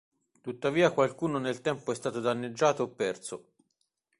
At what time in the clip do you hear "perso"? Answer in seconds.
2.89-3.45